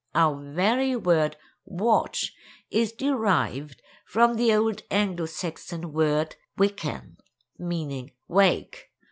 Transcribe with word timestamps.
Our 0.15 0.41
very 0.43 0.95
word 0.95 1.37
"watch" 1.63 2.33
is 2.71 2.91
derived 2.91 3.83
from 4.03 4.33
the 4.35 4.51
old 4.51 4.81
Anglo 4.89 5.27
Saxon 5.27 5.93
word 5.93 6.37
"waeccan," 6.57 7.17
meaning 7.59 8.09
"wake." 8.27 8.89